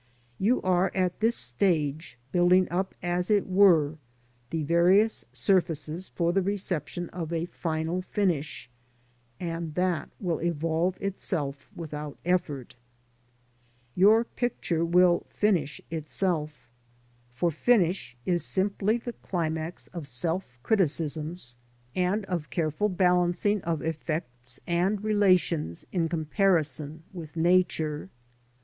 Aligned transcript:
You 0.39 0.63
are, 0.63 0.89
at 0.95 1.19
this 1.19 1.35
stage, 1.35 2.17
building 2.31 2.67
up 2.71 2.95
as 3.03 3.29
it 3.29 3.45
were 3.45 3.99
the 4.49 4.63
various 4.63 5.25
surfaces 5.31 6.07
for 6.07 6.33
the 6.33 6.41
reception 6.41 7.07
of 7.11 7.31
a 7.31 7.45
final 7.45 8.01
finish, 8.01 8.67
and 9.39 9.75
that 9.75 10.09
will 10.19 10.39
evolve 10.39 10.97
itself 10.99 11.69
without 11.75 12.17
effort. 12.25 12.75
Your 13.93 14.23
picture 14.23 14.83
will 14.83 15.27
finish 15.29 15.79
itself, 15.91 16.67
for 17.31 17.51
finish 17.51 18.17
is 18.25 18.43
simply 18.43 18.97
the 18.97 19.13
climax 19.13 19.85
of 19.89 20.07
self 20.07 20.57
W^P^PiPKP^P" 20.63 20.63
100 20.63 20.63
LANDSCAPE 20.63 20.63
PAINTING 20.63 20.63
IN 20.63 20.63
OIL 20.63 20.63
COLOUR. 20.63 20.63
criticisms 20.63 21.55
and 21.93 22.25
of 22.25 22.49
careful 22.49 22.89
balancing 22.89 23.61
of 23.61 23.83
effects 23.83 24.59
and 24.65 25.03
relations 25.03 25.85
in 25.91 26.09
comparison 26.09 27.03
with 27.13 27.37
Nature. 27.37 28.09